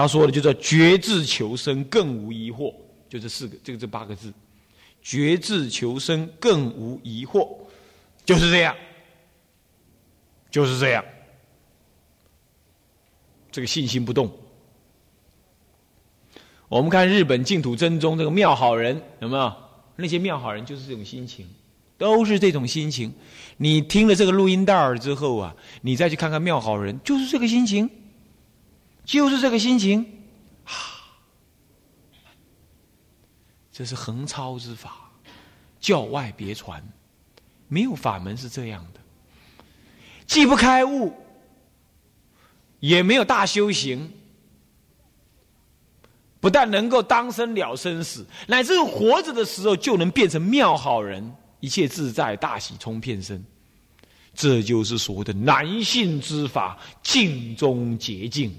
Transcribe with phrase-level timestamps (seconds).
[0.00, 2.74] 他说的就叫绝智求生，更无疑惑，
[3.08, 4.32] 就这四个，这个这八个字，
[5.02, 7.48] 绝智求生，更无疑惑，
[8.24, 8.74] 就是这样，
[10.50, 11.04] 就是这样，
[13.52, 14.32] 这个信心不动。
[16.68, 19.52] 我们看日本净土真宗这个妙好人有没有？
[19.96, 21.46] 那些妙好人就是这种心情，
[21.98, 23.12] 都是这种心情。
[23.58, 27.90] 你听了这个录音带儿之后啊，你再去看看妙好人，就是这个心情。
[29.10, 30.06] 就是这个心情，
[30.64, 30.70] 啊，
[33.72, 35.10] 这是横超之法，
[35.80, 36.80] 教外别传，
[37.66, 39.00] 没有法门是这样的，
[40.28, 41.12] 既不开悟，
[42.78, 44.12] 也没有大修行，
[46.38, 53.44] 不但能够当生了生死，乃至活着的时候就能变成妙好人，一切自在，大喜冲遍身，
[54.34, 58.54] 这就是所谓的男性之法，净中捷径。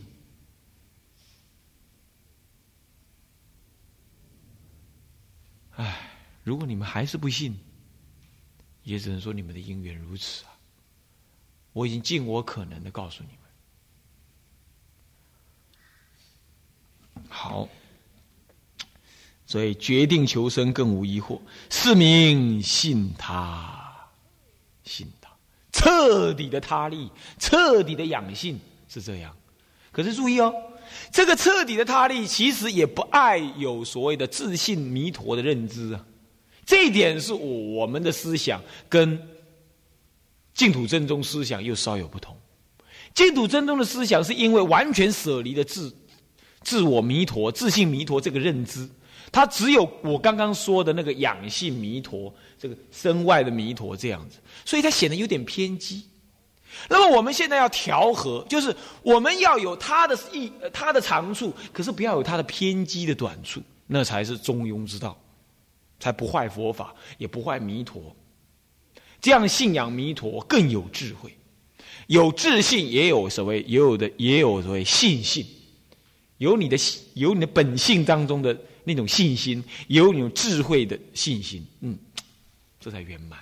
[5.81, 5.97] 唉，
[6.43, 7.57] 如果你们还是不信，
[8.83, 10.53] 也只能说你们的因缘如此啊！
[11.73, 13.29] 我已经尽我可能的告诉你
[17.15, 17.25] 们。
[17.27, 17.67] 好，
[19.47, 24.07] 所以决定求生更无疑惑，是名信他，
[24.83, 25.35] 信他，
[25.71, 27.09] 彻底的他力，
[27.39, 29.35] 彻底的养性是这样。
[29.91, 30.53] 可是注意哦。
[31.11, 36.05] 这个彻底的他力，其实也不爱有所谓的自信弥陀的认知啊。
[36.65, 39.19] 这一点是我们的思想跟
[40.53, 42.37] 净土正宗思想又稍有不同。
[43.13, 45.93] 净土正宗的思想是因为完全舍离了自
[46.61, 48.87] 自我弥陀、自信弥陀这个认知，
[49.31, 56.03] 他只有我刚刚说的那个养性弥陀、这个身外的弥陀这样子，所以他显得有点偏激。
[56.89, 65.17] 那么我们现在要调和，就是我们要有他的意，他的长处，可是不要有他的偏激的短处，那才是中庸之道，
[65.99, 68.15] 才不坏佛法，也不坏弥陀。
[69.19, 71.31] 这样信仰弥陀更有智慧，
[72.07, 75.45] 有自信，也有所谓，也有的，也有所谓信心，
[76.37, 76.77] 有你的
[77.13, 81.97] 有你的本性当中的那种信心，有你智慧的信心，嗯，
[82.79, 83.39] 这才圆满。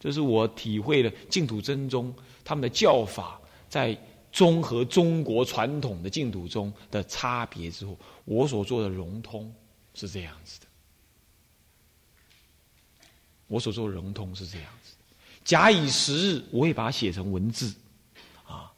[0.00, 2.14] 这是我体会了净土真宗。
[2.44, 3.96] 他们的教法在
[4.30, 9.52] 综合中国传统的净土中的差别之后，我所做的融通
[9.94, 10.66] 是这样子的。
[13.46, 14.94] 我所做的融通是这样子，
[15.44, 17.72] 假以时日，我也把它写成文字，
[18.46, 18.72] 啊，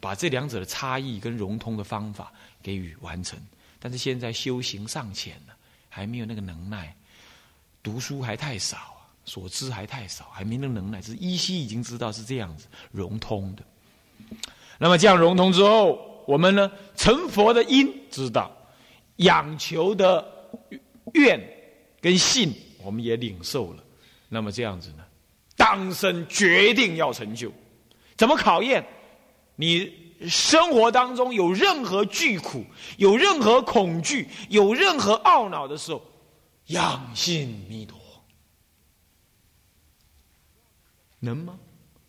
[0.00, 2.32] 把这两者的差异跟融通的方法
[2.62, 3.38] 给予完成。
[3.80, 5.52] 但是现在修行尚浅呢，
[5.88, 6.96] 还没有那个能耐，
[7.82, 8.97] 读书还太少。
[9.28, 13.62] 所知还太少，还没那能耐，只是依稀已经知道是这样子融通的。
[14.78, 18.50] 那么这样融通之后，我们呢成佛的因知道，
[19.16, 20.26] 仰求的
[21.12, 21.38] 愿
[22.00, 23.84] 跟信，我们也领受了。
[24.30, 25.04] 那么这样子呢，
[25.56, 27.52] 当生决定要成就，
[28.16, 28.82] 怎么考验？
[29.56, 29.92] 你
[30.28, 32.64] 生活当中有任何惧苦，
[32.96, 36.02] 有任何恐惧，有任何懊恼的时候，
[36.68, 37.98] 仰信弥陀。
[41.20, 41.58] 能吗？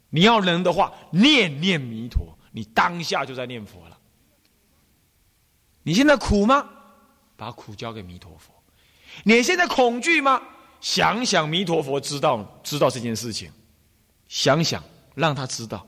[0.09, 3.97] 你要能的话，念念弥陀，你当下就在念佛了。
[5.83, 6.67] 你现在苦吗？
[7.37, 8.53] 把苦交给弥陀佛。
[9.23, 10.41] 你现在恐惧吗？
[10.81, 13.51] 想想弥陀佛知道知道这件事情，
[14.27, 14.83] 想想
[15.13, 15.85] 让他知道。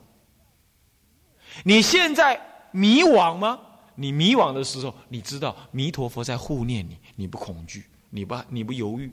[1.64, 2.40] 你现在
[2.72, 3.58] 迷惘吗？
[3.94, 9.12] 你迷惘的时候，你知道弥陀佛在护念你，你不恐惧，你不你不犹豫，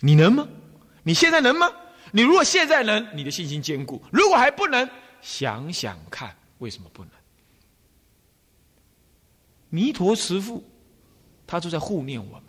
[0.00, 0.46] 你能吗？
[1.02, 1.70] 你现在能吗？
[2.12, 4.88] 你如果现在能，你的信心坚固；如果还不能，
[5.20, 7.12] 想想看，为什么不能？
[9.68, 10.64] 弥陀慈父，
[11.46, 12.42] 他就在护念我们。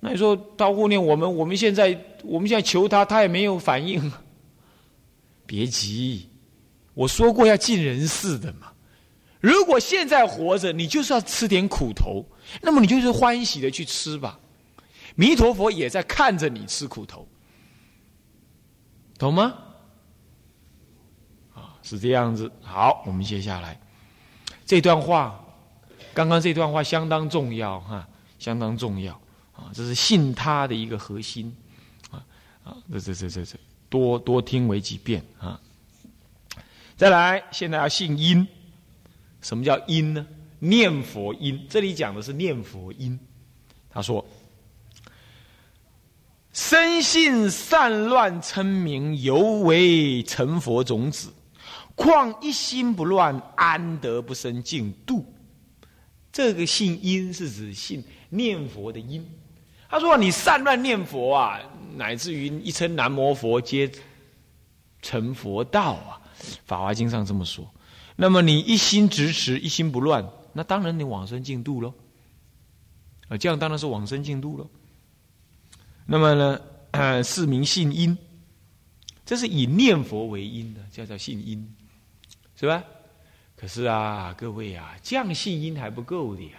[0.00, 4.12] 那你说他护念我们，我们现在我们现在求他，他也没有反应。
[5.46, 6.28] 别急，
[6.94, 8.72] 我说过要尽人事的嘛。
[9.40, 12.24] 如果现在活着，你就是要吃点苦头，
[12.62, 14.40] 那么你就是欢喜的去吃吧。
[15.16, 17.28] 弥陀佛也在看着你吃苦头，
[19.16, 19.54] 懂吗？
[21.54, 22.50] 啊，是这样子。
[22.60, 23.80] 好，我们接下来
[24.66, 25.40] 这段话，
[26.12, 28.08] 刚刚这段话相当重要哈，
[28.40, 29.14] 相当重要
[29.52, 31.56] 啊，这是信他的一个核心
[32.10, 32.18] 啊
[32.64, 33.56] 啊，这这这这这
[33.88, 35.60] 多多听为几遍啊。
[36.96, 38.44] 再来，现在要信因，
[39.40, 40.26] 什么叫因呢？
[40.58, 43.16] 念佛因，这里讲的是念佛因。
[43.88, 44.26] 他说。
[46.54, 51.30] 生性散乱称名，犹为成佛种子；
[51.96, 55.26] 况一心不乱，安得不生净度？
[56.30, 59.28] 这个信因是指信念佛的因。
[59.88, 61.60] 他说：“你善乱念佛啊，
[61.96, 63.90] 乃至于一称南无佛，皆
[65.02, 66.22] 成佛道啊。”
[66.64, 67.68] 《法华经》上这么说。
[68.14, 71.92] 那么你一心执持，一心不乱，那当然你往生净度喽。
[73.28, 74.68] 啊，这样当然是往生净度喽。
[76.06, 78.16] 那么呢，是名信因，
[79.24, 81.74] 这是以念佛为因的，叫做信因，
[82.56, 82.84] 是吧？
[83.56, 86.58] 可是啊，各位啊，这样信因还不够的呀。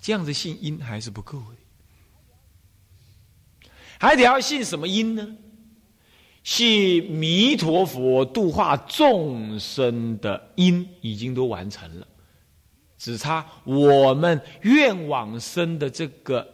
[0.00, 1.56] 这样子信因还是不够的，
[3.98, 5.36] 还得要信什么因呢？
[6.44, 12.06] 信弥陀佛度化众生的因已经都完成了，
[12.96, 16.48] 只差我们愿往生的这个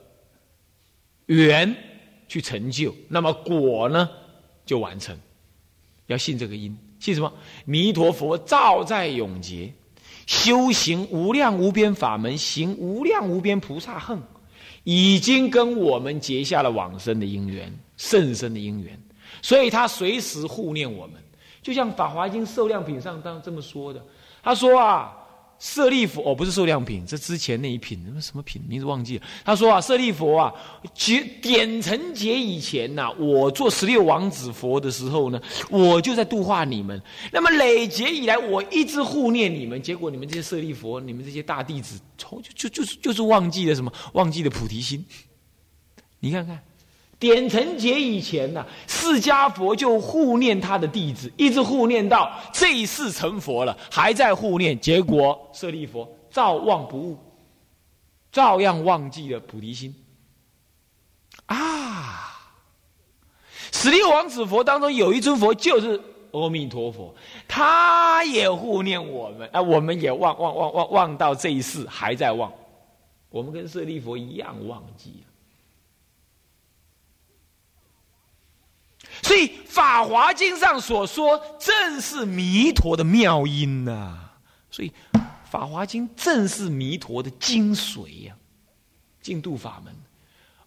[1.27, 1.75] 缘
[2.29, 4.09] 去成就，那么果呢
[4.65, 5.17] 就完成。
[6.07, 7.33] 要信这个因，信什么？
[7.65, 9.73] 弥陀佛照在永劫，
[10.27, 14.23] 修行无量无边法门，行无量无边菩萨行，
[14.83, 19.01] 已经跟我们结下了往生的因缘，甚深的因缘。
[19.41, 21.17] 所以他随时护念我们，
[21.63, 24.05] 就像《法华经·受量品》上当这么说的。
[24.43, 25.17] 他说啊，
[25.59, 29.25] 舍利佛哦，不是受量品，这之前那一品，什么什么品，名字忘记了。
[29.45, 30.53] 他说啊，舍利佛啊，
[30.95, 35.41] 结点成结以前呐，我做十六王子佛的时候呢，
[35.71, 37.01] 我就在度化你们。
[37.33, 45.05] 那么累劫以来，我一直护念你们，结果你们这些舍利佛，你们这些大弟子，从就就就是就是忘记了什么，忘记了菩提心。
[46.21, 46.63] 你看看。
[47.19, 54.79] 点成劫以前呢，释迦佛就护念他的弟子，一直护念到这一世成佛了，还在护念。
[54.79, 57.19] 结果舍利佛照忘不误，
[58.31, 59.95] 照样忘记了菩提心。
[61.47, 62.31] 啊！
[63.73, 66.01] 十六王子佛当中有一尊佛就是
[66.33, 67.15] 阿弥陀佛，
[67.47, 72.53] 他也护念我们，啊，我们也忘忘忘忘忘到这一世还在忘，
[73.31, 75.34] 我们跟舍利佛一样忘记了。
[79.23, 84.31] 所以《法华经》上所说，正是弥陀的妙音呐。
[84.71, 84.93] 所以
[85.51, 88.35] 《法华经》正是弥陀的精髓呀，
[89.23, 89.95] 净度法门。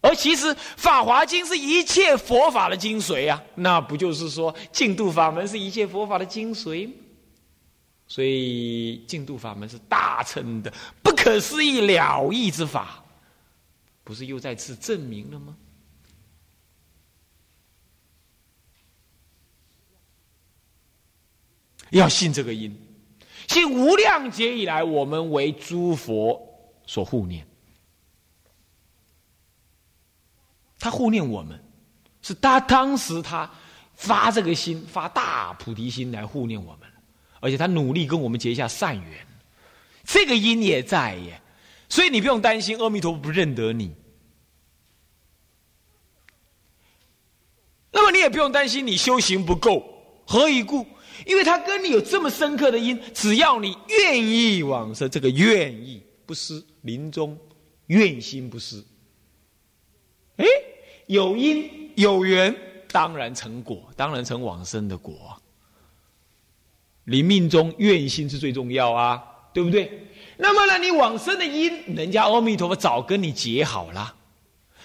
[0.00, 0.46] 而其实
[0.76, 6.88] 《法华经》是一切佛法的精髓呀，那不就是说净度法门是一切佛法的精髓？
[8.06, 10.72] 所以净度法门是大乘的
[11.02, 13.04] 不可思议了义之法，
[14.02, 15.54] 不是又再次证明了吗？
[21.90, 22.76] 要信这个因，
[23.46, 26.40] 信无量劫以来，我们为诸佛
[26.86, 27.46] 所护念。
[30.78, 31.58] 他护念我们，
[32.22, 33.50] 是他当时他
[33.94, 36.88] 发这个心，发大菩提心来护念我们，
[37.40, 39.26] 而且他努力跟我们结下善缘，
[40.04, 41.40] 这个因也在耶。
[41.88, 43.94] 所以你不用担心阿弥陀佛不认得你，
[47.90, 50.86] 那么你也不用担心你修行不够，何以故？
[51.26, 57.36] 因为他跟你有这么深刻的因，只要你愿意往生，这个愿意不失临终，
[57.86, 58.82] 愿心不失。
[60.36, 60.46] 哎，
[61.06, 62.54] 有因有缘，
[62.92, 65.40] 当然成果，当然成往生的果。
[67.04, 69.22] 临命中愿心是最重要啊，
[69.52, 70.06] 对不对？
[70.36, 74.14] 那么呢，你往生的因，人家阿弥陀佛早跟你结好了，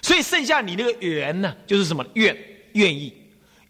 [0.02, 2.36] 所以剩下你那个缘呢，就是什么愿
[2.74, 3.14] 愿意。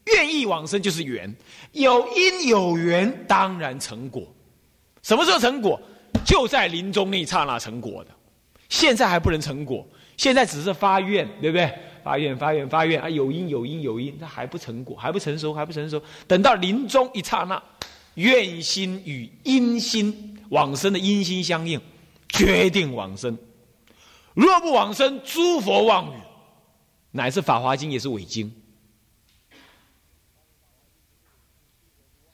[0.05, 1.33] 愿意往生就是缘，
[1.72, 4.24] 有因有缘，当然成果。
[5.01, 5.79] 什么时候成果？
[6.25, 8.12] 就在临终那一刹那成果的。
[8.69, 9.86] 现在还不能成果，
[10.17, 11.72] 现在只是发愿，对不对？
[12.03, 13.10] 发愿发愿发愿啊！
[13.10, 16.01] 有因有因有因，它还不成果，还不成熟，还不成熟。
[16.27, 17.62] 等到临终一刹那，
[18.15, 21.79] 愿心与因心往生的因心相应，
[22.27, 23.38] 决定往生。
[24.33, 26.17] 若不往生，诸佛妄语，
[27.12, 28.53] 乃至《法华经》也是伪经。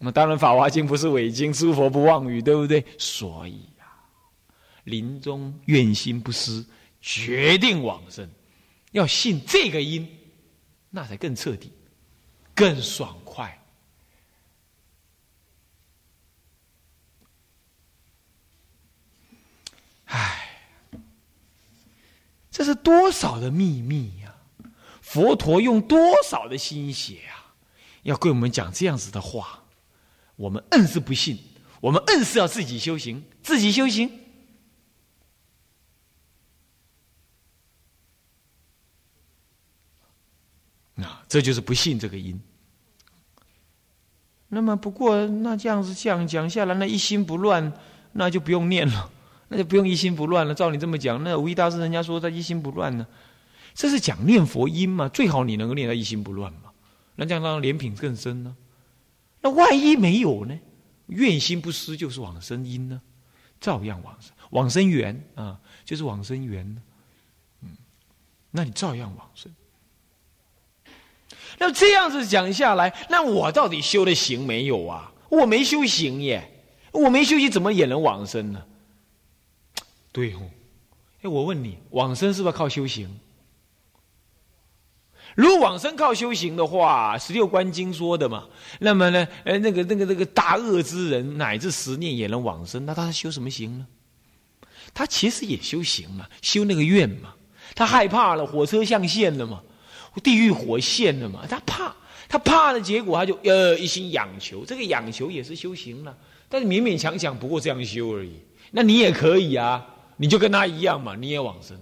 [0.01, 2.85] 那当然，《法华经》不是伪经，诸佛不妄语，对不对？
[2.97, 3.85] 所以呀，
[4.85, 6.65] 临终愿心不失，
[7.01, 8.29] 决定往生，
[8.93, 10.07] 要信这个因，
[10.89, 11.73] 那才更彻底，
[12.55, 13.61] 更爽快。
[20.05, 20.61] 唉，
[22.49, 24.33] 这是多少的秘密呀！
[25.01, 27.53] 佛陀用多少的心血啊，
[28.03, 29.58] 要跟我们讲这样子的话。
[30.39, 31.37] 我们硬是不信，
[31.81, 34.09] 我们硬是要自己修行，自己修行。
[40.95, 42.39] 那这就是不信这个因。
[44.47, 47.73] 那么不过那这样子这样讲下来，那一心不乱，
[48.13, 49.11] 那就不用念了，
[49.49, 50.55] 那就不用一心不乱了。
[50.55, 53.05] 照你这么讲，那无一大师人家说他一心不乱呢，
[53.73, 55.09] 这是讲念佛音嘛？
[55.09, 56.71] 最好你能够念到一心不乱嘛？
[57.15, 58.55] 那这样让莲品更深呢？
[59.41, 60.57] 那万一没有呢？
[61.07, 63.01] 愿心不失就是往生因呢？
[63.59, 66.81] 照样往生，往生缘啊，就是往生缘。
[67.61, 67.69] 嗯，
[68.51, 69.51] 那你照样往生。
[71.57, 75.11] 那这样子讲下来，那我到底修的行没有啊？
[75.29, 78.65] 我没修行耶，我没修行，怎么也能往生呢？
[80.11, 80.49] 对哦，
[81.21, 83.19] 哎，我问你，往生是不是靠修行？
[85.39, 88.43] 如果往生靠修行的话，《十六观经》说的嘛，
[88.79, 93.87] 那么呢，呃，那个、那个、那个大恶之人，乃至十念也能往生，那他修什么行呢？
[94.93, 97.33] 他其实也修行嘛，修那个愿嘛。
[97.73, 99.63] 他害怕了，火车象限了嘛。
[100.21, 101.45] 地狱火现了嘛？
[101.47, 101.95] 他怕，
[102.27, 104.65] 他怕的结果，他就呃一心仰求。
[104.65, 106.17] 这个仰求也是修行了，
[106.49, 108.33] 但是勉勉强强不过这样修而已。
[108.71, 111.79] 那你也可以啊，你就跟他一样嘛，你也往生。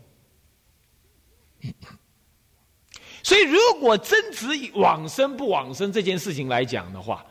[3.24, 7.26] 所以，如果真指往生不往生这件事情来讲的话，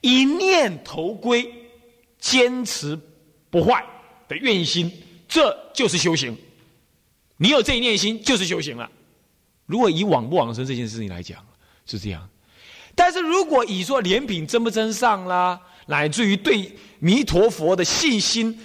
[0.00, 1.52] 一念头归，
[2.18, 2.98] 坚持
[3.50, 3.84] 不坏
[4.28, 4.90] 的愿心，
[5.28, 6.36] 这就是修行。
[7.36, 8.90] 你有这一念心，就是修行了。
[9.66, 11.44] 如果以往不往生这件事情来讲，
[11.84, 12.20] 是这样；
[12.94, 18.58] 但是如果以说莲品真不真上啦，乃至于对弥陀佛的信心、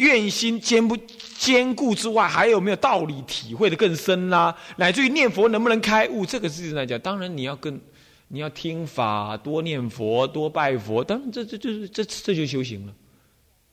[0.00, 0.96] 愿心坚不
[1.38, 4.56] 坚固之外，还有没有道理体会的更深啦？
[4.76, 7.78] 乃至于念佛能不能开悟，这个事情来讲，当然你要跟
[8.28, 12.92] 你要听法，多念佛，多拜佛，当然这这这这这就修行了，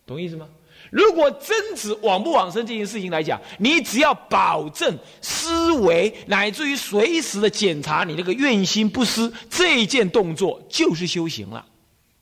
[0.06, 0.48] 懂意思吗？
[0.92, 11.66] 如果真指往不往生这件事情来讲，你只要保证思维，乃至于随时的检查你那个愿心不失，这一件动作就是修行了。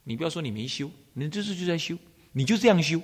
[0.04, 1.96] 你不要说你没修，你这是就在修，
[2.34, 3.02] 你就这样修。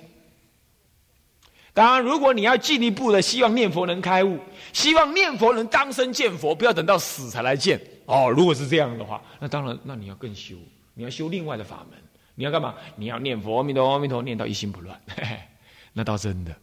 [1.74, 4.38] 当然，如果你要进一步的希望念佛能开悟，
[4.72, 8.28] 希望念佛能当生见佛，不要等到死才来见哦。
[8.28, 10.56] 如果是这样的话，那当然，那你要更修，
[10.92, 11.98] 你要修另外的法门，
[12.34, 12.74] 你要干嘛？
[12.96, 15.00] 你要念佛，阿弥陀，阿弥陀，念到一心不乱。
[15.16, 15.38] 嘿 嘿
[15.94, 16.54] 那倒真的，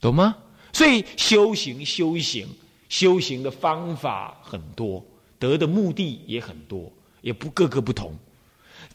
[0.00, 0.36] 懂吗？
[0.72, 2.48] 所以修行、修行、
[2.88, 5.04] 修行的方法很多，
[5.38, 8.16] 得的目的也很多，也不各个不同。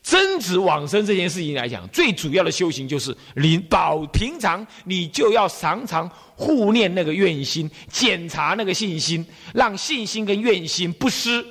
[0.08, 11.46] 真子往生这件事情来讲，最主要的修行就是临保平常，你就要常常护念那个愿心，检查那个信心，让信心跟愿心不失。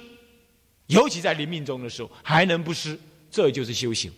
[0.86, 2.98] 尤其在临命中的时候，还能不失，
[3.30, 4.10] 这就是修行。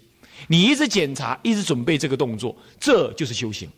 [0.47, 3.69] 你一直检查，一直准备这个动作，这就是修行。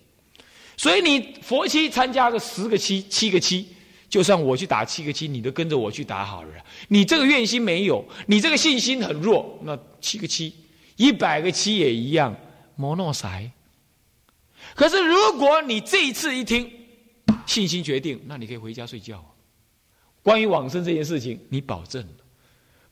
[0.77, 3.67] 所以你佛七参加个十个七、七个七，
[4.11, 6.49] 就算我去打七个七，你都跟着我去打好了。
[6.89, 10.53] 你这个愿心没有，你这个信心很弱，那七个七、
[10.97, 12.37] 一百个七也一样，
[12.75, 13.51] 莫诺塞。
[14.75, 16.71] 可是如果你这一次一听，
[17.47, 19.25] 信心决定，那你可以回家睡觉。
[20.23, 22.05] 关于往生这件事情，你保证。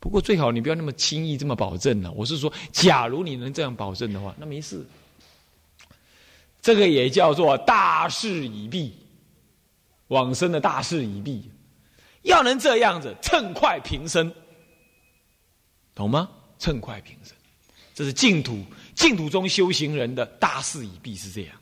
[0.01, 2.13] 不过最好你不要那么轻易这么保证了。
[2.13, 4.87] 我是说，假如你能这样保证的话，那没事。
[6.63, 8.95] 这个也叫做大势已毕，
[10.09, 11.51] 往生的大势已毕，
[12.23, 14.33] 要能这样子趁快平生，
[15.95, 16.29] 懂吗？
[16.59, 17.35] 趁快平生，
[17.95, 21.55] 这是净土净土中修行人的大势已毕是这样，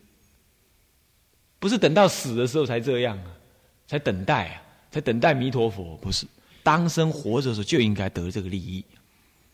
[1.59, 3.37] 不是等到死的时候才这样啊，
[3.87, 6.26] 才等待啊，才等待弥陀佛，不是。
[6.62, 8.85] 当生活着的时候就应该得这个利益，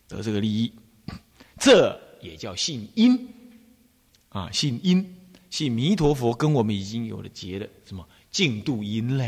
[0.09, 0.73] 得这个利益，
[1.59, 3.29] 这也叫信因。
[4.31, 5.15] 啊，信因，
[5.51, 8.09] 信弥陀佛跟我们已经有了结的什么？
[8.33, 9.25] 净度因了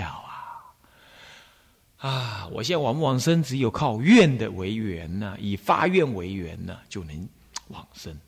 [1.99, 2.49] 啊啊！
[2.51, 7.29] 我现在往不往生，只有靠愿的为缘呢，以发愿为缘呢，就能
[7.69, 8.19] 往生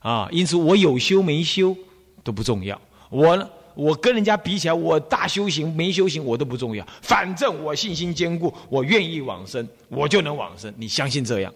[0.00, 0.26] 啊。
[0.32, 1.76] 因此，我有修没修
[2.24, 3.46] 都不重要，我呢。
[3.74, 10.70] 我跟人家比起来，我大修行没修行我都不重要，反正我信心坚固，我愿意往生，我就能往生。
[10.76, 11.50] 你相信这样？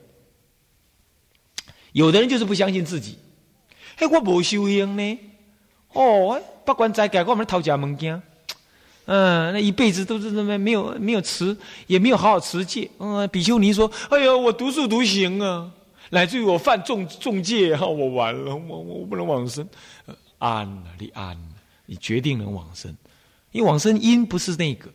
[1.92, 3.18] 有的人就是不相信自己，
[3.98, 5.18] 嘿，我无修行呢，
[5.92, 8.22] 哦，不管在改，我们偷家门件，
[9.06, 12.88] 嗯，那一辈子都是那么没有没有持，也没有好好持戒。
[12.98, 15.70] 嗯，比丘尼说：“哎呀，我独树独行啊，
[16.10, 19.66] 乃至于我犯重重戒，哈，我完了，我我不能往生。”
[20.38, 21.36] 安了，你安。
[21.88, 22.92] 你决定能往生，
[23.52, 24.90] 因为往生因不是那个。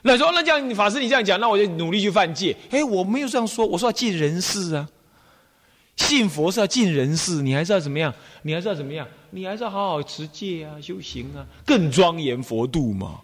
[0.00, 2.56] 那说那这样，法师你这样讲，那我就努力去犯戒。
[2.70, 4.88] 哎，我没有这样说，我说要尽人事啊。
[5.96, 8.10] 信佛是要尽人事，你还是要怎么样？
[8.40, 9.06] 你还是要怎么样？
[9.28, 13.20] 你还是要好好持戒啊，修行啊，更庄严佛度嘛。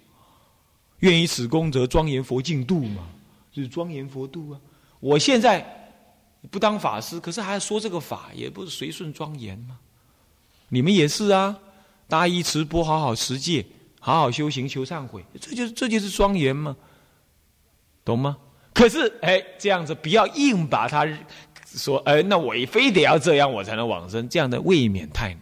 [1.06, 3.06] 愿以此功德庄严佛净度嘛，
[3.52, 4.60] 就是庄严佛度啊。
[5.00, 5.64] 我现在
[6.50, 9.78] 不当法师，可是还要说这个法，也不是随顺庄严吗？
[10.68, 11.56] 你们也是啊，
[12.08, 13.64] 大衣持钵，好好持戒，
[14.00, 16.76] 好好修行，求忏悔，这就是这就是庄严吗？
[18.04, 18.36] 懂吗？
[18.74, 21.06] 可是哎，这样子不要硬把他
[21.64, 25.36] 说，哎，那我非得要这样，我才能往生，这样的未免太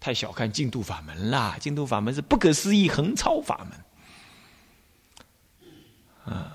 [0.00, 1.56] 太小看净土法门啦。
[1.60, 3.83] 净土法门是不可思议横超法门
[6.24, 6.52] 啊，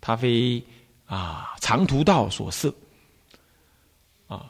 [0.00, 0.62] 他非。
[1.06, 2.72] 啊，长途道所设，
[4.26, 4.46] 啊，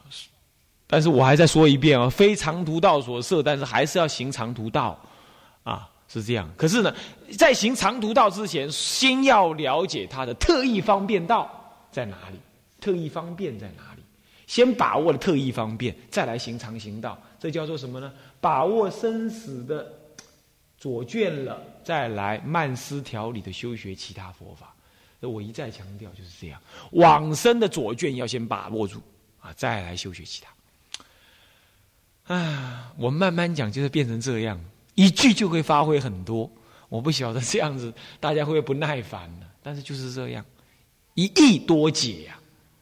[0.86, 4.96] 但是我还再说一遍啊，非长途道所设，但是还是要行长途道，
[5.64, 6.48] 啊，是这样。
[6.56, 6.94] 可是呢，
[7.36, 11.50] 在行长途道之前，先要了解它的特异方便道
[11.90, 12.38] 在哪里，
[12.80, 14.02] 特异方便在哪里，
[14.46, 18.12] 先把握了特异方便，再来行长行道，这叫做什么呢？
[18.40, 19.92] 把握生死的
[20.84, 24.74] 左卷了，再来慢思调理的修学其他佛法。
[25.20, 26.60] 我一再强调就是这样，
[26.90, 29.00] 往生的左卷要先把握住
[29.40, 30.42] 啊，再来修学其
[32.26, 32.34] 他。
[32.34, 34.62] 啊，我慢慢讲，就是变成这样，
[34.94, 36.50] 一句就会发挥很多。
[36.90, 39.46] 我不晓得这样子大家会不会不耐烦呢？
[39.62, 40.44] 但是就是这样，
[41.14, 42.38] 一意多解呀。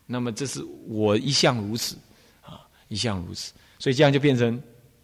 [0.06, 1.96] 那么这是我一向如此
[2.40, 4.60] 啊，一向如此，所以这样就变成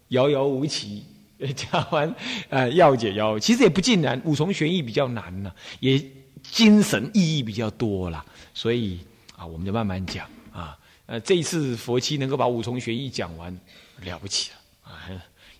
[0.09, 1.05] 遥遥无期。
[1.55, 2.13] 讲完
[2.49, 6.03] 呃要解要，其实也不尽然，五重玄义比较难呢，也。
[6.41, 8.97] 精神意义比较多啦，所以
[9.35, 10.75] 啊，我们就慢慢讲啊。
[11.05, 13.53] 呃，这一次佛七能够把五重玄义讲完，
[13.99, 15.03] 了不起了啊，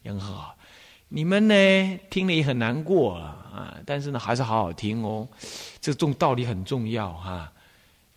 [0.01, 0.55] 也很好。
[1.09, 5.27] 你们呢，听了也很难过啊，但是呢，还是好好听哦。
[5.81, 7.51] 这重道理很重要哈。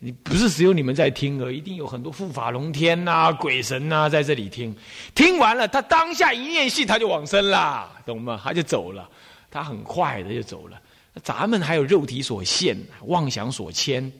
[0.05, 4.75] 你不是只有你们在听哦，一定有很多护法龙天呐、鬼神呐在这里听。
[5.15, 8.41] 听完了，他当下一念性，他就往生啦，懂吗？
[8.43, 9.09] 他就走了，
[9.49, 10.83] 他很快的就走了。
[11.23, 14.11] 咱们还有肉体所限，妄想所牵，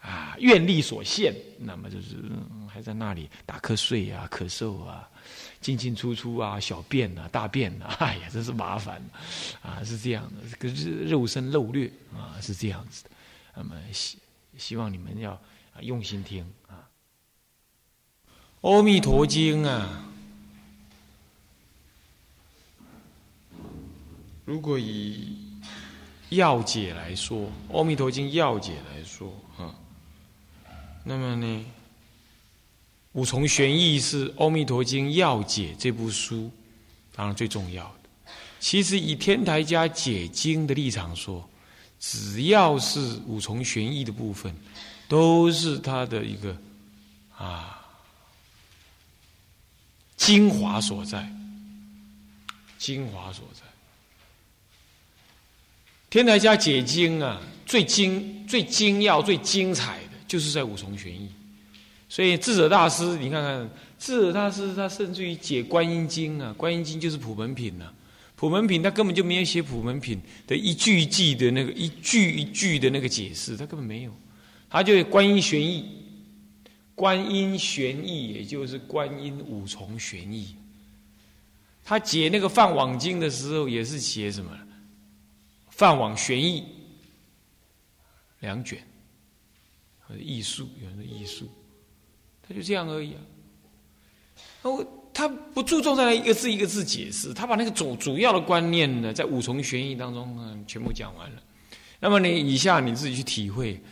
[0.00, 2.16] 啊，愿力所限，那么就是
[2.68, 5.08] 还在那里打瞌睡啊、咳嗽啊、
[5.60, 9.00] 进进出出啊、小便啊、大便啊， 哎呀，真是麻烦，
[9.62, 13.10] 啊，是这样的，可是肉身漏略啊，是这样子的。
[13.54, 13.76] 那么
[14.56, 15.40] 希望你们要
[15.80, 16.88] 用心听啊，
[18.68, 20.04] 《阿弥陀经》啊，
[24.44, 25.36] 如果以
[26.30, 27.38] 要解来说，
[27.76, 29.74] 《阿弥陀经》要解来说，啊，
[31.04, 31.64] 那么呢，
[33.12, 36.50] 五重玄义是《阿弥陀经》要解这部书，
[37.14, 37.94] 当然最重要的。
[38.60, 41.48] 其实以天台家解经的立场说，
[42.00, 44.54] 只要是五重玄义的部分，
[45.08, 46.56] 都是它的一个
[47.36, 47.84] 啊
[50.16, 51.28] 精华所在，
[52.78, 53.62] 精华所在。
[56.10, 61.28] 天台家解经啊，最精、最精要、最精彩的，就是在五重玄义。
[62.08, 67.92] 所以智者大师，你看看智者大师，他甚至于解观音经啊，观音经就是普门品呐。
[68.38, 74.14] 普门品他根本就没有写普门品的一句一句的那个一句一句的那个解释，他根本没有。
[74.70, 75.84] 他就观音玄义，
[76.94, 80.54] 观音玄义，也就是观音五重玄义。
[81.84, 84.56] 他解那个梵网经的时候，也是写什么？
[85.70, 86.64] 泛网玄义
[88.38, 88.78] 两卷，
[90.06, 91.48] 或者艺术，有人说艺术，
[92.46, 93.20] 他就这样而已啊。
[94.62, 94.86] 哦，
[95.18, 101.42] 他不注重在一个字一个字解释，他把那个主主要的观念呢，在五重玄义当中呢，全部讲完了。
[101.98, 103.82] 那么你以下你自己去体会，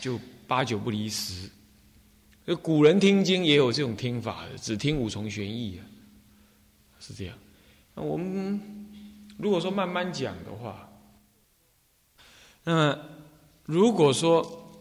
[0.00, 0.18] 就
[0.48, 1.48] 八九不离十。
[2.60, 5.86] 古人听经也有这种听法的，只听五重玄义啊，
[6.98, 7.38] 是这样。
[7.94, 8.60] 那我们
[9.38, 10.90] 如果说慢慢讲的话，
[12.64, 12.98] 那么，
[13.66, 14.74] 如果说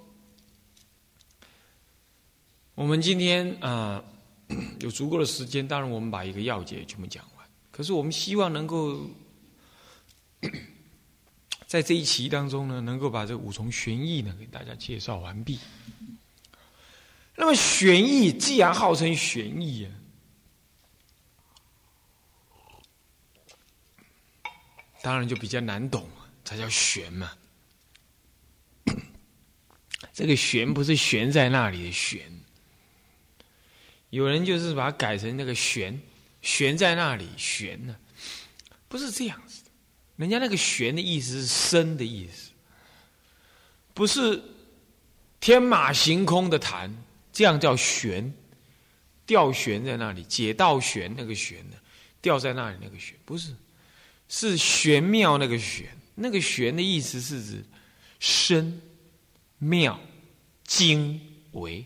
[2.74, 4.04] 我们今天啊
[4.82, 7.48] 有足够的时间，当然我们把一个要解全部讲完。
[7.72, 9.10] 可是我们希望能够
[11.68, 15.60] 在这一期当中呢，能够把这五重玄义呢给大家介绍完毕。
[17.36, 19.90] 那么玄义既然号称玄义啊，
[25.02, 26.08] 当然就比较难懂，
[26.44, 27.32] 才叫玄嘛。
[30.14, 32.22] 这个玄不是悬在那里的悬，
[34.12, 36.00] 有人就是把它改成那个悬，
[36.44, 37.96] 悬在那里悬呢，
[38.88, 39.72] 不是这样子的。
[40.18, 42.52] 人家那个悬的意思是深的意思，
[43.96, 44.40] 不是
[45.40, 46.96] 天马行空的谈，
[47.34, 48.32] 这样叫悬，
[49.26, 51.76] 吊悬在那里，解道悬那个悬呢，
[52.22, 53.56] 吊在那里那个悬，不是，
[54.30, 57.66] 是玄妙那个玄，那个玄的意思是指
[58.20, 58.82] 深。
[59.64, 60.00] 妙、
[60.66, 61.22] 精
[61.52, 61.86] 微，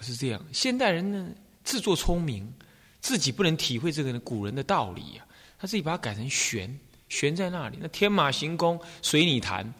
[0.00, 0.44] 是这样。
[0.52, 1.28] 现代人呢，
[1.62, 2.52] 自作聪明，
[3.00, 5.26] 自己不能体会这个古人的道理呀，
[5.58, 7.78] 他自己把它改成玄，悬在那里。
[7.80, 9.72] 那天马行空，随你谈，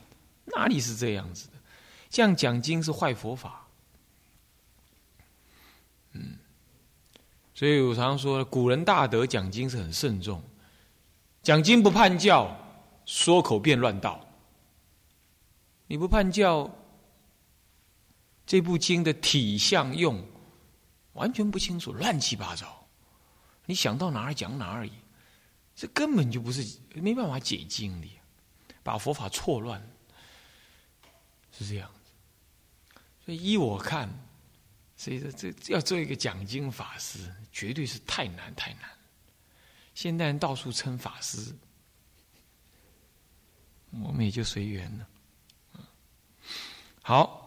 [0.47, 1.55] 哪里是这样子的？
[2.09, 3.67] 这样讲经是坏佛法。
[6.13, 6.37] 嗯，
[7.55, 10.43] 所以我常说，古人大德讲经是很慎重，
[11.43, 12.57] 讲经不叛教，
[13.07, 14.27] 说口便乱道。
[15.87, 16.71] 你不叛教，
[18.51, 20.27] 这部经的体相用
[21.13, 22.85] 完全不清楚，乱七八糟，
[23.65, 24.93] 你想到哪儿讲哪儿而已，
[25.77, 28.09] 这根本就不是没办法解经的，
[28.83, 29.81] 把佛法错乱，
[31.57, 32.11] 是这样子。
[33.25, 34.11] 所以依我看。
[34.97, 38.91] 所以说，这要做一个讲经法师，绝对是太难太难。
[39.95, 41.55] 现代人到处称法师，
[43.93, 45.09] 我们也就随缘了。
[47.01, 47.40] 好，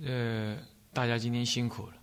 [0.00, 0.56] 呃，
[0.92, 1.94] 大家今天辛苦了。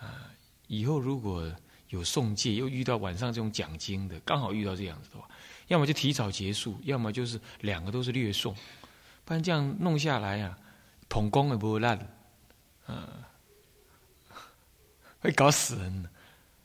[0.00, 0.30] 啊，
[0.66, 1.52] 以后如果
[1.88, 5.28] 有送戒，又遇到晚上这种讲经的，刚好遇到这样子的话，
[5.66, 8.54] 要么就提早结束，要么就是两个都是略送，
[9.24, 10.58] 不然这样弄下来啊，
[11.08, 11.98] 捧工也不会烂。
[12.86, 13.06] 嗯，
[15.20, 16.10] 会搞死人的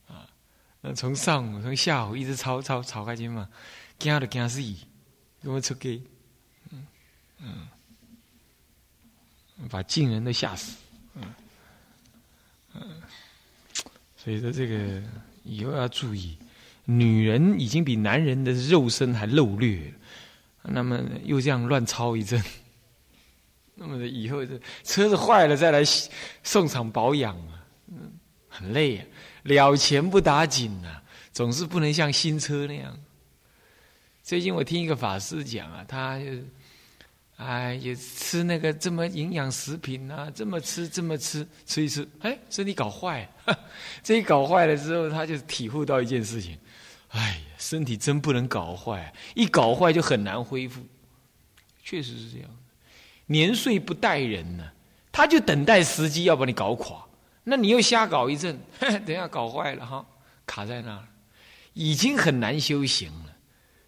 [0.08, 0.30] 啊！
[0.80, 3.50] 那从上午从下午一直吵吵吵开去嘛，
[4.00, 4.62] 惊都惊死，
[5.42, 6.02] 给我出去，
[6.70, 6.88] 嗯
[7.40, 7.68] 嗯，
[9.70, 10.76] 把近人都吓死，
[11.16, 11.24] 嗯
[12.76, 12.82] 嗯，
[14.18, 15.02] 所以说这个
[15.44, 16.38] 以后要注意，
[16.86, 19.94] 女人已经比男人的肉身还露略，
[20.64, 22.42] 那么又这样乱操一阵。
[23.76, 25.84] 那么以后这车子坏了再来
[26.44, 28.12] 送厂保养啊，嗯，
[28.48, 29.06] 很累啊，
[29.44, 32.98] 了钱不打紧呐，总是不能像新车那样。
[34.22, 36.20] 最近我听一个法师讲啊，他
[37.46, 43.30] 哎也吃那个这么营养食品啊，这么吃这么吃吃一吃，哎，身体搞坏，
[44.02, 46.58] 这一搞坏了之后，他就体会到一件事情，
[47.10, 50.82] 哎呀，身体真不能搞坏，一搞坏就很难恢复，
[51.84, 52.50] 确实是这样。
[53.26, 54.70] 年岁不待人呢，
[55.12, 57.04] 他就等待时机要把你搞垮。
[57.44, 60.06] 那你又瞎搞一阵， 等下搞坏了哈，
[60.46, 61.08] 卡在那儿，
[61.74, 63.36] 已经很难修行了。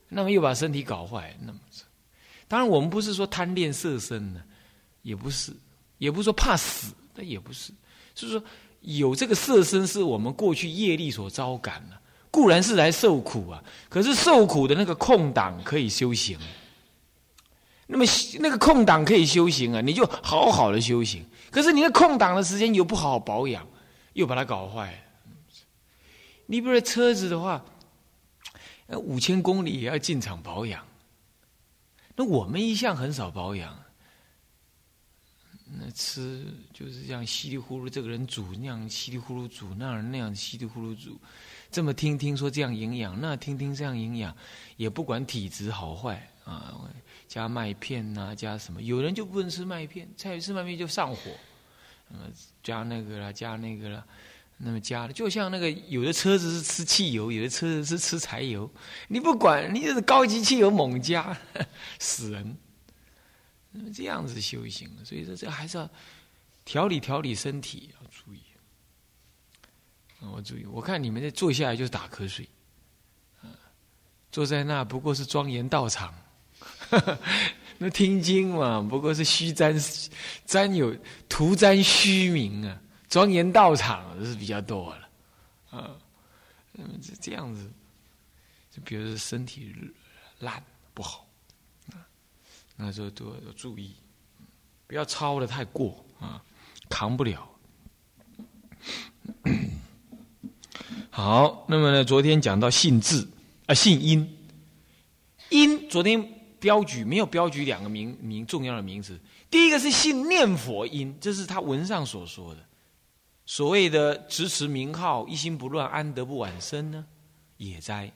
[0.10, 1.60] 那么又把身体搞坏，那么
[2.48, 4.42] 当然我们不是说贪恋色身呢，
[5.02, 5.52] 也不是，
[5.98, 7.74] 也不是说怕死，那也不是，
[8.16, 8.44] 是说
[8.82, 11.98] 有这个色身是我们过去业力所招感的，
[12.30, 16.38] 固然是来受苦啊，可是受苦的那个空档可以修行。
[17.88, 18.04] 那么
[18.40, 21.24] 那个空档可以修行啊，你就好好的修行。
[21.52, 23.66] 可是你那空档的时间又不好好保养，
[24.14, 25.04] 又把它搞坏。
[26.48, 27.64] 你比如说车子的话，
[28.90, 30.84] 五千公里也要进厂保养。
[32.16, 33.78] 那我们一向很少保养，
[35.66, 41.20] 那吃就是这样稀里糊涂，这个人煮那样稀里糊涂煮，那人那样稀里糊涂煮，
[41.70, 44.36] 这么听听说这样营养，那听听这样营养，
[44.78, 46.90] 也不管体质好坏啊。
[47.28, 48.82] 加麦片呐，加什么？
[48.82, 51.32] 有人就不能吃麦片，菜吃麦片就上火。
[52.08, 54.06] 那么加那个啦，加那个啦，
[54.58, 58.70] 那么加的就像那个有的车子是吃汽油，有的车子是吃柴油。
[59.08, 61.38] 你不管，你就是高级汽油猛加，
[62.00, 62.58] 死人。
[63.72, 65.90] 那么这样子修行，所以说这还是要
[66.64, 68.40] 调理调理身体，要注意。
[70.22, 72.48] 我注意，我看你们在坐下来就是打瞌睡，
[74.32, 76.14] 坐在那不过是庄严道场。
[77.78, 79.76] 那听经嘛，不过是虚沾
[80.46, 80.96] 沾有
[81.28, 82.82] 徒沾虚名啊，
[83.16, 85.10] 庄严道场是比较多了
[85.70, 85.96] 啊。
[87.02, 87.72] 这这样子，
[88.70, 89.74] 就比如说身体
[90.40, 90.62] 烂
[90.94, 91.26] 不好
[91.94, 92.04] 啊，
[92.76, 93.96] 那就多要注意，
[94.86, 96.44] 不要超的太过啊，
[96.90, 97.50] 扛不了。
[101.10, 103.26] 好，那么呢，昨天讲到性质
[103.68, 104.38] 啊，性因
[105.52, 106.34] 因，昨天。
[106.58, 109.20] 标举没有标举两个名名重要的名词，
[109.52, 112.66] 第一个是信念佛因，这是他文上所说的，
[113.46, 117.06] 所谓的持持名号，一心不乱，安得不往生呢？
[117.58, 118.12] 也哉，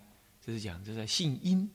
[0.45, 1.69] 这是讲这是信因，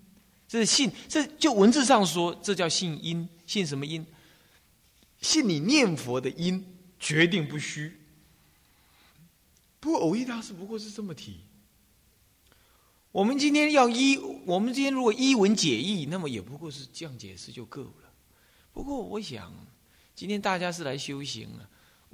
[0.48, 4.04] 这是信，这就文字上说，这叫信因，信什么因？
[5.20, 6.64] 信你念佛的因，
[6.98, 8.00] 决定不虚。
[9.80, 11.40] 不过偶一大师不过是这么提。
[13.12, 18.12] 我们今天要依，我们今天如果依文解义，那么也不过是这样解释就够了。
[18.72, 19.52] 不过我想，
[20.14, 21.62] 今天大家是来修行啊，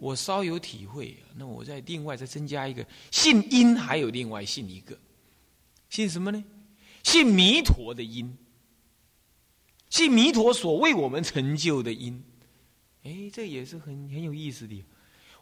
[0.01, 4.99] 我稍有体会，那我再另外再增加一个信因，还有另外信一个，
[5.91, 6.43] 信什么呢？
[7.03, 8.35] 信弥陀的因，
[9.91, 12.25] 信弥陀所为我们成就的因。
[13.03, 14.85] 哎，这也是很很有意思的。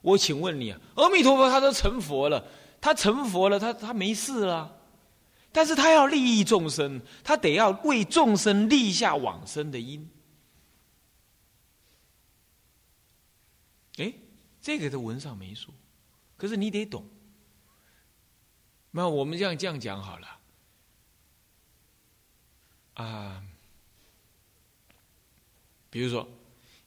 [0.03, 2.45] 我请问你啊，阿弥陀佛他都成佛了，
[2.81, 4.81] 他成佛了，他他没事了，
[5.53, 10.09] 但是他要利益众生，他得要为众生立下往生的因。
[13.97, 14.13] 哎，
[14.69, 15.73] 这个在文上没说，
[16.37, 17.03] 可是你得懂。
[18.91, 20.39] 那我们这样这样讲好了，
[22.93, 23.43] 啊，
[25.89, 26.29] 比如说，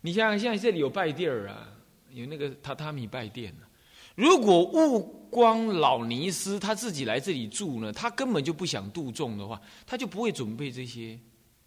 [0.01, 1.73] 你像像这里有拜地儿啊，
[2.11, 3.65] 有那个榻榻米拜殿呢。
[4.13, 4.99] 如果悟
[5.31, 11.19] 光老尼斯他自己来这里住呢，他根本就不想度众的话，他就不会准备这些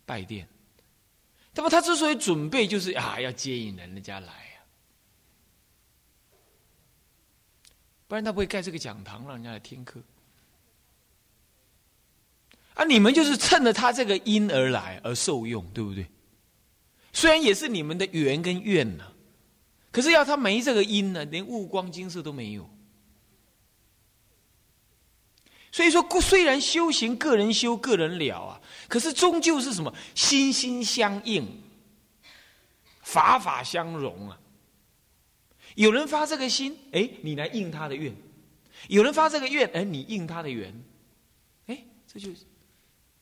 [0.06, 0.48] 拜殿。
[1.54, 4.62] 那么他之所以准备，就是啊，要接引人家来啊，
[8.14, 10.00] 不然他不会盖这个讲堂让人家来听课。
[12.74, 16.06] 啊，你们就是趁着他这个因而来而受用，对不对？
[17.12, 19.04] 虽然也是你们的缘跟愿呢，
[19.90, 22.70] 可是要他没这个因呢，连悟光金色都没有。
[25.72, 29.92] 所以说，虽然修行个人修个人了啊，可是终究是什么？
[30.14, 31.44] 心心相应，
[33.02, 34.38] 法法相融啊。
[35.74, 38.12] 有人发这个心，哎，你来应他的愿；
[38.88, 40.74] 有人发这个愿，哎，你应他的缘。
[41.66, 42.46] 哎，这就是。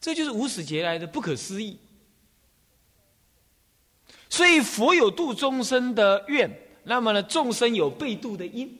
[0.00, 1.78] 这就是无始劫来的不可思议，
[4.28, 6.50] 所以佛有度众生的愿，
[6.82, 8.76] 那么呢，众生有被度的因，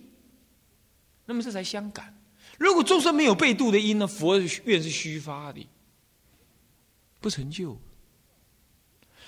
[1.25, 2.21] 那么这才相感。
[2.59, 5.65] 如果众生没有被度的因呢，佛愿是虚发的，
[7.21, 7.79] 不成就。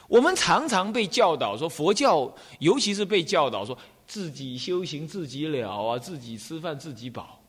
[0.09, 7.41] 我们常常被教导说，佛教尤其是被教导说自己修行自己了啊，自己吃饭自己饱，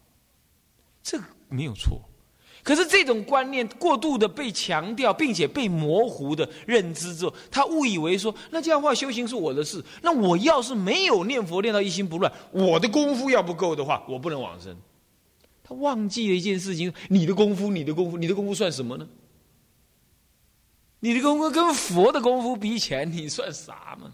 [1.03, 1.99] 这个没有错。
[2.63, 9.83] 可是这种观念过度的被强调，并且被模糊的认知之后，他误以为说，那这样的话修行是我的事。
[10.01, 14.75] 那我要是没有念佛念到一心不乱，我的功夫要不够的话，我不能往生。
[15.63, 19.07] 他忘记了一件事情：你的功夫，你的功夫，你的功夫算什么呢？
[21.01, 24.11] 你的功夫跟佛的功夫比起来，你算啥嘛？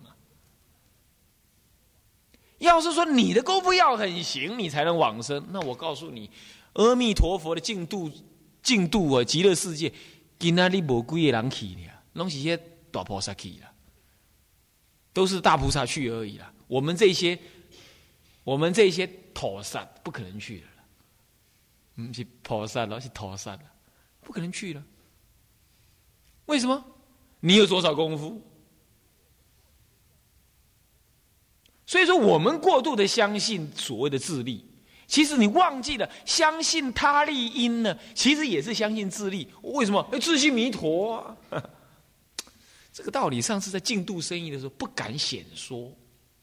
[2.61, 6.29] 要是说你的功夫要很行，你才能往生，那我告诉你，
[6.73, 8.09] 阿弥陀佛的净度。
[8.63, 9.91] 净度啊，极乐世界，
[10.37, 11.81] 今那里无几个人去呢？
[12.13, 12.55] 拢是些
[12.91, 13.71] 大菩萨去了，
[15.11, 16.53] 都是大菩萨去而已啦。
[16.67, 17.39] 我们这些，
[18.43, 22.05] 我们这些陀萨不可能去的了。
[22.07, 23.63] 不，是菩萨了，是陀萨了，
[24.21, 24.83] 不可能去了。
[26.45, 26.85] 为什么？
[27.39, 28.39] 你有多少功夫？
[31.91, 34.65] 所以说，我们过度的相信所谓的自利。
[35.07, 39.45] 其实你忘记了，相信他利因呢，其实也是相信自利。
[39.61, 40.01] 为什么？
[40.21, 41.17] 自信弥陀
[41.49, 41.61] 啊，
[42.93, 45.91] 这个道理上次在净度生意的时候不敢显说。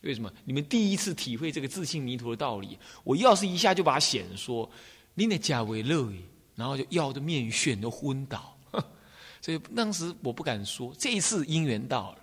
[0.03, 0.31] 为什么？
[0.45, 4.71] 你们第一次体会这个自信弥陀的道理，我要是一下就把它显说，
[5.15, 6.13] 你得假为乐
[6.55, 8.55] 然后就要的面眩都昏倒。
[9.41, 12.19] 所以当时我不敢说，这一次因缘到了，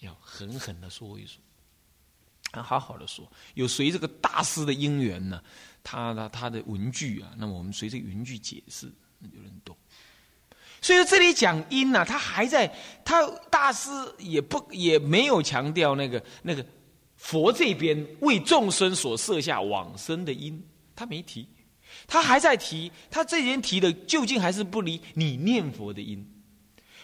[0.00, 1.38] 要狠狠的说一说，
[2.60, 3.30] 好好的说。
[3.54, 5.40] 有随这个大师的因缘呢？
[5.84, 9.76] 他的他的文具啊，那么我们随着文具解释，那就能懂。
[10.80, 12.72] 所以说这里讲因呢，他还在
[13.04, 16.64] 他大师也不也没有强调那个那个
[17.16, 20.60] 佛这边为众生所设下往生的因，
[20.94, 21.48] 他没提，
[22.06, 26.24] 他还在提，他这边提的究竟还是不离你念佛的因。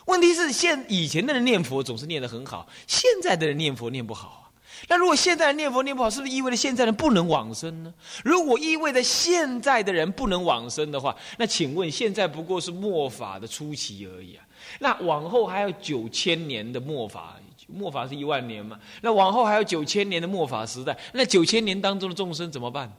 [0.06, 4.47] 问题是现以前的人念佛总是念得很好，现在的人念佛念不好。
[4.86, 7.92] 那如果现在念佛念不好，是不是意味着现在人不能往生呢？
[8.24, 14.44] 如果意味着现在的人不能往生的话，那请问现在不过是末法的初期而已啊！
[14.78, 17.36] 那往后还有九千年的末法，
[17.66, 18.78] 末法是一万年嘛？
[19.02, 22.90] 那往后还有九千年的末法时代，那九千年当中的众生怎么办？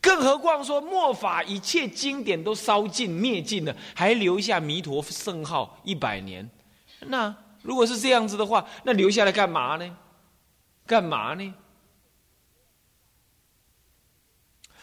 [0.00, 6.48] 更何况说末法一切经典都烧尽灭尽了，还留下弥陀圣号一百年，
[7.00, 9.96] 那如果是这样子的话，那留下来干嘛呢？
[10.86, 11.54] 干嘛呢？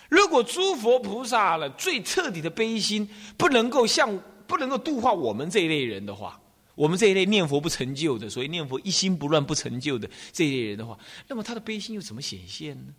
[0.09, 6.39] 如果诸佛菩萨了最彻底的悲心不能够像不能够度化我们这一类人的话，
[6.75, 12.93] 我们这一类念佛不成就的，所以念佛一心不乱不成就的这一类人的话，那么他的悲心又怎么显现呢？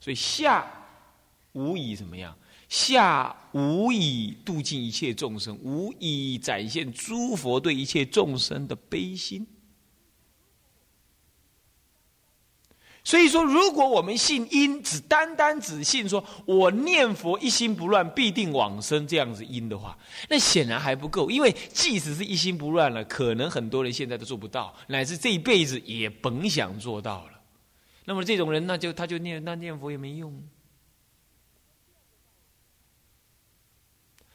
[0.00, 0.68] 所以下
[1.52, 2.36] 无以怎么样？
[2.68, 9.46] 下无以度尽一切众生，无以展现诸佛对一切众生的悲心。
[13.06, 19.96] 所以说，如果我们信因，只单单只信说我念佛一心不乱必定往生这样子因的话，
[20.28, 21.30] 那显然还不够。
[21.30, 27.40] 因为即使是一心不乱了，可能很多人现在都做不到，乃至这一辈子也甭想做到了。
[28.06, 30.42] 那么这种人，那就他就念那念佛也没用。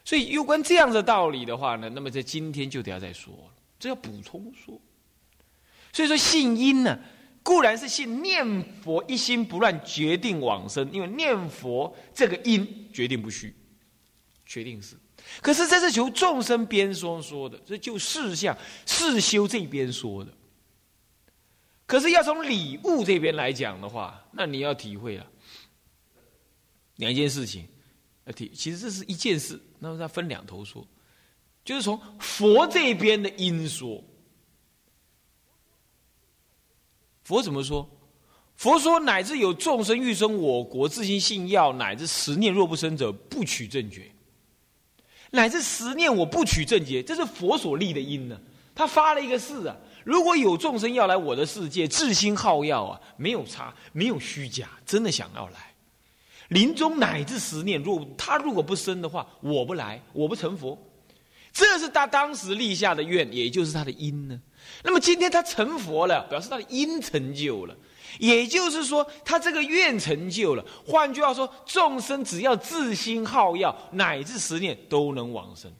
[0.06, 4.80] 所以有关这样的道理的话呢，那么在今天就得要再说了，这要补充说。
[5.92, 6.98] 所以说信因呢，
[7.44, 13.56] 固然是信念佛一心不乱决定往生，因为念佛这个因决定不虚，
[14.46, 14.96] 决定是。
[15.42, 20.32] 可是这是求众生边说说的，这就事相事修这边说的。
[21.88, 25.26] 可是要从礼物这边来讲的话，那你要体会了
[26.98, 27.68] 两件事情。
[28.24, 30.88] 呃，体其实这是一件事，那么它分两头说，
[31.66, 34.04] 就是从佛这边的因说。
[37.32, 37.89] 佛怎么说？
[38.58, 44.12] 佛说：乃至有众生欲生我国，自心信要，乃至十念若不生者，不取正觉。
[45.30, 48.38] 乃至十念我不取正觉，这是佛所立的因呢。
[48.76, 49.74] 他发了一个誓啊。
[50.04, 55.74] 如果有众生要来我的世界，至心好要啊，没有差，没有虚假，真的想要来，
[56.50, 60.78] 临终乃至十念，若他如果不生的话，我不来，我不成佛，
[61.54, 64.42] 这是他当时立下的愿，也就是他的因呢。
[64.84, 67.76] 那么今天他成佛了，表示他的因成就了，
[68.20, 70.66] 也就是说他这个愿成就了。
[70.86, 75.72] 换句话说，众生只要自心好要，乃至十念都能往生，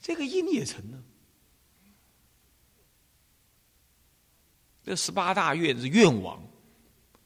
[0.00, 0.98] 这个因也成了。
[4.84, 6.42] 这十八大愿是愿王，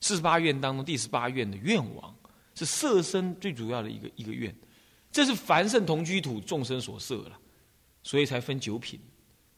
[0.01, 2.13] 四十八愿当中第十八愿的愿王
[2.55, 4.53] 是色身最主要的一个一个愿，
[5.13, 7.39] 这是凡圣同居土众生所设了，
[8.03, 9.01] 所以才分九品。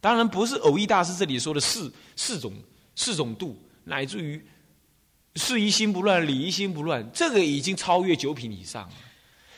[0.00, 2.52] 当然不是偶益大师这里说的四四种
[2.94, 4.44] 四种度，乃至于
[5.36, 8.94] 事一心不乱，理一心不乱，这个已经超越九品以上了。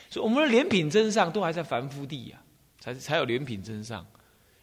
[0.09, 2.41] 所以我们的连品真上都还在凡夫地呀，
[2.79, 4.05] 才才有连品真上。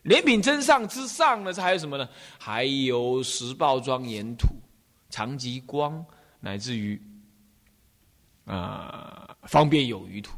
[0.05, 2.09] 连品真上之上呢，这还有什么呢？
[2.39, 4.49] 还有十报庄严土、
[5.11, 6.05] 长吉光，
[6.41, 7.01] 乃至于
[8.47, 10.33] 啊方便有余土。